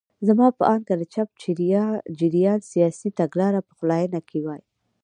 زما 0.27 0.47
په 0.57 0.63
اند 0.71 0.83
که 0.87 0.93
د 0.97 1.03
چپ 1.13 1.29
جریان 2.21 2.59
سیاسي 2.71 3.09
تګلاره 3.19 3.59
پخلاینه 3.69 4.19
کې 4.29 4.39
وای. 4.45 4.61